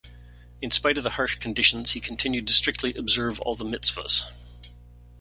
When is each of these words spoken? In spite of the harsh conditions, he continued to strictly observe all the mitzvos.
In 0.63 0.71
spite 0.71 0.97
of 0.97 1.03
the 1.03 1.11
harsh 1.11 1.35
conditions, 1.35 1.91
he 1.91 1.99
continued 1.99 2.47
to 2.47 2.53
strictly 2.53 2.95
observe 2.95 3.39
all 3.41 3.53
the 3.53 3.63
mitzvos. 3.65 4.23